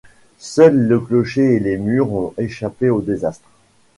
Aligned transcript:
Seul 0.39 0.87
le 0.87 0.99
clocher 0.99 1.53
et 1.53 1.59
les 1.59 1.77
murs 1.77 2.11
ont 2.11 2.33
échappé 2.39 2.89
au 2.89 3.01
désastre. 3.03 3.47